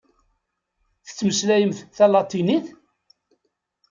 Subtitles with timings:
[1.05, 2.67] Tettmeslayemt talatinit?